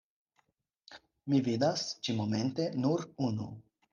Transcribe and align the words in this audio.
Mi 1.33 1.41
vidas 1.49 1.85
ĉi-momente 2.07 2.67
nur 2.87 3.07
unu. 3.29 3.51